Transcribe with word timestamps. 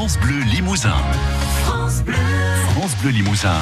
France 0.00 0.18
Bleu 0.18 0.40
Limousin. 0.50 0.96
France 1.64 2.02
Bleu. 2.02 2.14
France 2.72 2.96
Bleu 3.02 3.10
Limousin. 3.10 3.58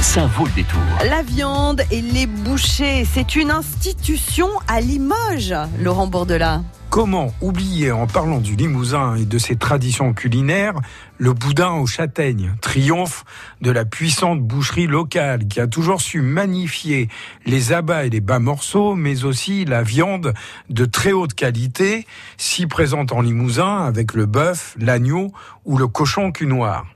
Ça 0.00 0.26
vaut 0.26 0.46
le 0.46 0.52
détour. 0.52 0.78
La 1.10 1.22
viande 1.22 1.82
et 1.90 2.00
les 2.00 2.28
bouchers, 2.28 3.04
c'est 3.04 3.34
une 3.34 3.50
institution 3.50 4.50
à 4.68 4.80
Limoges, 4.80 5.56
Laurent 5.80 6.06
Bourdelat. 6.06 6.62
Comment 6.90 7.34
oublier 7.42 7.92
en 7.92 8.06
parlant 8.06 8.40
du 8.40 8.56
Limousin 8.56 9.16
et 9.16 9.26
de 9.26 9.36
ses 9.36 9.56
traditions 9.56 10.14
culinaires 10.14 10.80
le 11.18 11.34
boudin 11.34 11.72
aux 11.72 11.86
châtaignes, 11.86 12.54
triomphe 12.62 13.24
de 13.60 13.70
la 13.70 13.84
puissante 13.84 14.40
boucherie 14.40 14.86
locale 14.86 15.46
qui 15.48 15.60
a 15.60 15.66
toujours 15.66 16.00
su 16.00 16.22
magnifier 16.22 17.08
les 17.44 17.72
abats 17.72 18.06
et 18.06 18.10
les 18.10 18.22
bas 18.22 18.38
morceaux, 18.38 18.94
mais 18.94 19.24
aussi 19.24 19.66
la 19.66 19.82
viande 19.82 20.32
de 20.70 20.84
très 20.86 21.12
haute 21.12 21.34
qualité, 21.34 22.06
si 22.38 22.66
présente 22.66 23.12
en 23.12 23.20
Limousin 23.20 23.84
avec 23.84 24.14
le 24.14 24.24
bœuf, 24.24 24.74
l'agneau 24.78 25.30
ou 25.66 25.76
le 25.76 25.88
cochon 25.88 26.32
cul 26.32 26.46
noir. 26.46 26.86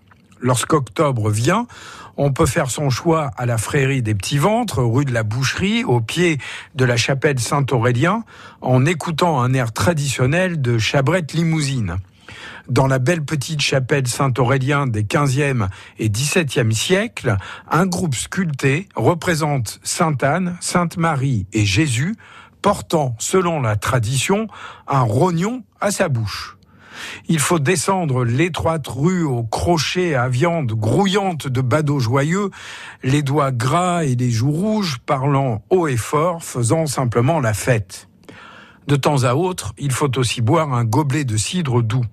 Lorsqu'octobre 0.43 1.31
vient, 1.31 1.69
on 2.17 2.33
peut 2.33 2.47
faire 2.47 2.69
son 2.69 2.91
choix 2.91 3.31
à 3.37 3.47
la 3.47 3.59
Frérie 3.59 4.03
des 4.03 4.15
Petits 4.17 4.39
Ventres, 4.39 4.83
rue 4.83 5.05
de 5.05 5.13
la 5.13 5.23
Boucherie, 5.23 5.85
au 5.85 6.01
pied 6.01 6.39
de 6.75 6.85
la 6.85 6.97
chapelle 6.97 7.39
Saint-Aurélien, 7.39 8.25
en 8.61 8.85
écoutant 8.85 9.41
un 9.41 9.55
air 9.55 9.73
traditionnel 9.73 10.61
de 10.61 10.79
Chabrette 10.79 11.33
Limousine. 11.33 11.99
Dans 12.69 12.89
la 12.89 12.99
belle 12.99 13.25
petite 13.25 13.61
chapelle 13.61 14.09
Saint-Aurélien 14.09 14.89
des 14.89 15.05
15e 15.05 15.69
et 16.01 16.09
17e 16.09 16.73
siècles, 16.73 17.37
un 17.71 17.87
groupe 17.87 18.17
sculpté 18.17 18.89
représente 18.97 19.79
Sainte-Anne, 19.85 20.57
Sainte-Marie 20.61 21.47
et 21.53 21.65
Jésus, 21.65 22.17
portant, 22.63 23.15
selon 23.21 23.61
la 23.61 23.77
tradition, 23.77 24.49
un 24.89 25.03
rognon 25.03 25.63
à 25.81 25.93
sa 25.93 26.09
bouche. 26.09 26.57
Il 27.29 27.39
faut 27.39 27.59
descendre 27.59 28.25
l'étroite 28.25 28.87
rue 28.89 29.25
aux 29.25 29.45
crochets 29.45 30.15
à 30.15 30.29
viande 30.29 30.73
grouillante 30.73 31.49
de 31.49 31.61
badauds 31.61 32.01
joyeux, 32.01 32.51
les 33.03 33.23
doigts 33.23 33.53
gras 33.53 34.05
et 34.05 34.15
les 34.15 34.31
joues 34.31 34.51
rouges, 34.51 34.99
parlant 35.05 35.63
haut 35.71 35.89
et 35.89 35.97
fort, 35.97 36.43
faisant 36.43 36.87
simplement 36.87 37.41
la 37.41 37.55
fête. 37.55 38.09
De 38.87 38.97
temps 38.97 39.25
à 39.25 39.35
autre, 39.35 39.75
il 39.79 39.93
faut 39.93 40.19
aussi 40.19 40.43
boire 40.43 40.75
un 40.75 40.85
gobelet 40.85 41.25
de 41.25 41.37
cidre 41.37 41.83
doux. 41.83 42.05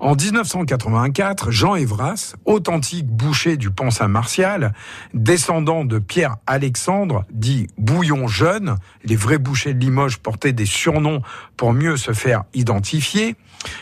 En 0.00 0.14
1984, 0.14 1.50
Jean 1.50 1.74
Evras, 1.74 2.36
authentique 2.44 3.08
boucher 3.08 3.56
du 3.56 3.70
pont 3.70 3.90
Saint-Martial, 3.90 4.72
descendant 5.12 5.84
de 5.84 5.98
Pierre 5.98 6.36
Alexandre, 6.46 7.24
dit 7.32 7.66
Bouillon 7.78 8.28
Jeune, 8.28 8.76
les 9.02 9.16
vrais 9.16 9.38
bouchers 9.38 9.74
de 9.74 9.80
Limoges 9.80 10.18
portaient 10.18 10.52
des 10.52 10.66
surnoms 10.66 11.20
pour 11.56 11.72
mieux 11.72 11.96
se 11.96 12.12
faire 12.12 12.44
identifier, 12.54 13.34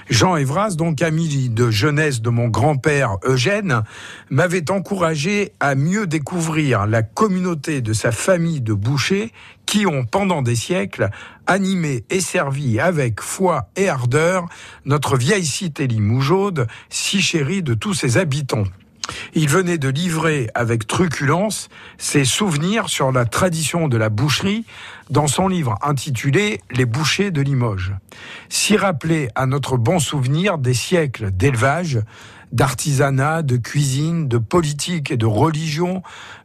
Jean 0.08 0.36
Evras, 0.36 0.76
donc 0.76 1.02
ami 1.02 1.48
de 1.48 1.70
jeunesse 1.70 2.22
de 2.22 2.30
mon 2.30 2.48
grand-père 2.48 3.16
Eugène, 3.24 3.82
m'avait 4.30 4.70
encouragé 4.70 5.52
à 5.60 5.74
mieux 5.74 6.06
découvrir 6.06 6.86
la 6.86 7.02
communauté 7.02 7.80
de 7.80 7.92
sa 7.92 8.12
famille 8.12 8.60
de 8.60 8.72
bouchers 8.72 9.32
qui 9.66 9.86
ont 9.86 10.04
pendant 10.04 10.42
des 10.42 10.56
siècles 10.56 11.10
animé 11.46 12.04
et 12.10 12.20
servi 12.20 12.80
avec 12.80 13.20
foi 13.20 13.68
et 13.76 13.88
ardeur 13.88 14.46
notre 14.84 15.16
vieille 15.16 15.46
cité 15.46 15.86
Limougeaude, 15.86 16.66
si 16.88 17.20
chérie 17.20 17.62
de 17.62 17.74
tous 17.74 17.94
ses 17.94 18.16
habitants. 18.16 18.64
Il 19.34 19.48
venait 19.48 19.78
de 19.78 19.88
livrer 19.88 20.48
avec 20.54 20.86
truculence 20.86 21.68
ses 21.98 22.24
souvenirs 22.24 22.88
sur 22.88 23.12
la 23.12 23.24
tradition 23.24 23.88
de 23.88 23.96
la 23.96 24.08
boucherie 24.08 24.64
dans 25.10 25.26
son 25.26 25.48
livre 25.48 25.78
intitulé 25.82 26.60
Les 26.70 26.84
bouchers 26.84 27.30
de 27.30 27.40
Limoges. 27.40 27.94
S'y 28.48 28.76
rappeler 28.76 29.28
à 29.34 29.46
notre 29.46 29.76
bon 29.76 29.98
souvenir 29.98 30.58
des 30.58 30.74
siècles 30.74 31.30
d'élevage, 31.30 32.00
d'artisanat, 32.52 33.42
de 33.42 33.56
cuisine, 33.56 34.28
de 34.28 34.38
politique 34.38 35.10
et 35.10 35.16
de 35.16 35.26
religion, 35.26 36.02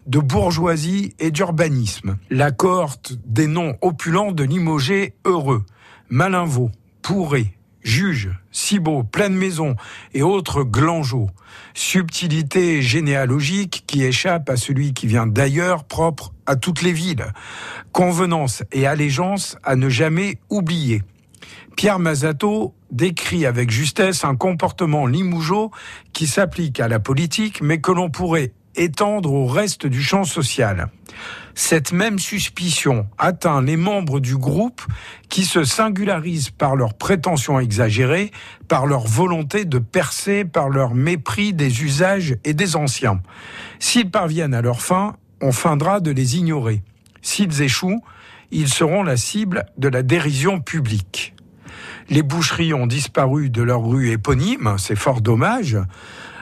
de 0.08 0.20
bourgeoisie 0.20 1.14
et 1.20 1.32
d'urbanisme. 1.32 2.18
La 2.30 2.52
cohorte 2.52 3.14
des 3.26 3.48
noms 3.48 3.76
opulents 3.82 4.32
de 4.32 4.44
Limogé 4.44 5.14
heureux, 5.26 5.64
Malinvaux, 6.10 6.72
Pourré, 7.02 7.56
Juge, 7.84 8.30
Cibot, 8.52 9.04
Pleine 9.04 9.34
Maison 9.34 9.76
et 10.14 10.22
autres 10.24 10.64
glangeaux. 10.64 11.30
Subtilité 11.74 12.82
généalogique 12.82 13.84
qui 13.88 14.04
échappe 14.04 14.50
à 14.50 14.58
celui 14.58 14.94
qui 14.94 15.08
vient 15.08 15.28
d'ailleurs, 15.28 15.84
propre 15.84 16.34
à 16.46 16.56
toutes 16.56 16.82
les 16.82 16.94
villes. 16.94 17.26
Convenance 17.92 18.64
et 18.72 18.88
allégeance 18.88 19.58
à 19.64 19.76
ne 19.76 19.90
jamais 19.90 20.38
oublier. 20.50 21.04
Pierre 21.76 22.00
Mazato 22.00 22.74
décrit 22.92 23.46
avec 23.46 23.72
justesse 23.72 24.26
un 24.26 24.36
comportement 24.36 25.06
limougeau 25.06 25.72
qui 26.14 26.28
s'applique 26.28 26.80
à 26.80 26.88
la 26.88 27.00
politique 27.00 27.62
mais 27.62 27.80
que 27.80 27.92
l'on 27.92 28.10
pourrait 28.10 28.52
étendre 28.76 29.34
au 29.34 29.48
reste 29.48 29.86
du 29.86 30.02
champ 30.02 30.24
social. 30.24 30.90
Cette 31.56 31.92
même 31.92 32.20
suspicion 32.20 33.08
atteint 33.18 33.62
les 33.62 33.78
membres 33.78 34.20
du 34.20 34.38
groupe 34.38 34.82
qui 35.30 35.46
se 35.46 35.64
singularisent 35.64 36.50
par 36.50 36.76
leurs 36.76 36.94
prétentions 36.94 37.60
exagérées, 37.60 38.32
par 38.68 38.86
leur 38.86 39.08
volonté 39.08 39.66
de 39.66 39.80
percer, 39.80 40.46
par 40.46 40.70
leur 40.70 40.94
mépris 40.94 41.54
des 41.54 41.84
usages 41.84 42.38
et 42.44 42.54
des 42.54 42.76
anciens. 42.76 43.22
S'ils 43.80 44.10
parviennent 44.10 44.54
à 44.54 44.62
leur 44.62 44.82
fin, 44.82 45.16
on 45.42 45.52
feindra 45.52 46.00
de 46.00 46.12
les 46.12 46.38
ignorer. 46.38 46.84
S'ils 47.22 47.62
échouent, 47.62 48.04
ils 48.52 48.70
seront 48.70 49.04
la 49.04 49.18
cible 49.18 49.66
de 49.78 49.88
la 49.88 50.04
dérision 50.04 50.60
publique. 50.60 51.34
Les 52.10 52.24
boucheries 52.24 52.74
ont 52.74 52.88
disparu 52.88 53.50
de 53.50 53.62
leur 53.62 53.84
rue 53.84 54.10
éponyme, 54.12 54.76
c'est 54.78 54.98
fort 54.98 55.22
dommage 55.22 55.78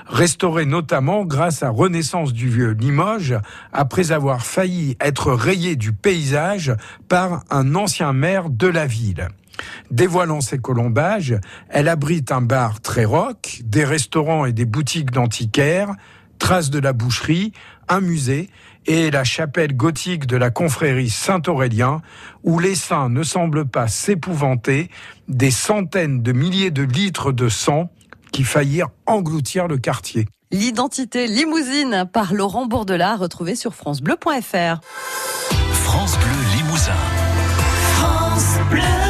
restauré 0.09 0.65
notamment 0.65 1.23
grâce 1.23 1.63
à 1.63 1.69
Renaissance 1.69 2.33
du 2.33 2.49
Vieux 2.49 2.71
Limoges, 2.71 3.37
après 3.71 4.11
avoir 4.11 4.45
failli 4.45 4.97
être 4.99 5.31
rayé 5.31 5.75
du 5.75 5.93
paysage 5.93 6.73
par 7.07 7.43
un 7.49 7.75
ancien 7.75 8.11
maire 8.11 8.49
de 8.49 8.67
la 8.67 8.87
ville. 8.87 9.29
Dévoilant 9.91 10.41
ses 10.41 10.57
colombages, 10.57 11.37
elle 11.69 11.87
abrite 11.87 12.31
un 12.31 12.41
bar 12.41 12.81
très 12.81 13.05
rock, 13.05 13.61
des 13.63 13.85
restaurants 13.85 14.45
et 14.45 14.53
des 14.53 14.65
boutiques 14.65 15.11
d'antiquaires, 15.11 15.93
traces 16.39 16.69
de 16.69 16.79
la 16.79 16.93
boucherie, 16.93 17.53
un 17.87 18.01
musée 18.01 18.49
et 18.85 19.11
la 19.11 19.23
chapelle 19.23 19.75
gothique 19.75 20.25
de 20.25 20.37
la 20.37 20.49
confrérie 20.49 21.09
Saint-Aurélien, 21.09 22.01
où 22.43 22.59
les 22.59 22.75
saints 22.75 23.09
ne 23.09 23.23
semblent 23.23 23.67
pas 23.67 23.87
s'épouvanter 23.87 24.89
des 25.27 25.51
centaines 25.51 26.23
de 26.23 26.31
milliers 26.31 26.71
de 26.71 26.83
litres 26.83 27.31
de 27.31 27.49
sang 27.49 27.91
qui 28.39 28.45
faillirent 28.45 28.87
engloutir 29.05 29.67
le 29.67 29.77
quartier. 29.77 30.25
L'identité 30.49 31.27
limousine 31.27 32.07
par 32.09 32.33
Laurent 32.33 32.67
Bourdelat, 32.67 33.17
retrouvé 33.17 33.53
sur 33.53 33.75
francebleu.fr. 33.75 34.79
France 35.73 36.17
Bleu 36.17 36.55
Limousin. 36.55 36.93
France 37.97 38.55
Bleu. 38.71 39.08